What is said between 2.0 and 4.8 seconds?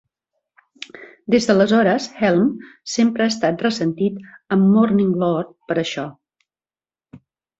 Helm sempre ha estat ressentit amb